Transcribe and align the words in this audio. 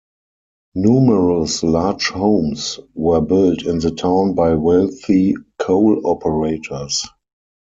Numerous 0.73 1.61
large 1.61 2.09
homes 2.09 2.79
were 2.95 3.21
built 3.21 3.61
in 3.67 3.77
the 3.77 3.91
town 3.91 4.33
by 4.33 4.55
wealthy 4.55 5.35
coal 5.59 6.01
operators. 6.07 7.05